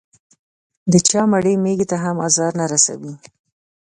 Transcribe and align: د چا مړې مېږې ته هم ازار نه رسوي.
د 0.91 0.93
چا 1.07 1.21
مړې 1.31 1.53
مېږې 1.63 1.85
ته 1.91 1.97
هم 2.03 2.17
ازار 2.27 2.51
نه 2.59 2.65
رسوي. 2.73 3.13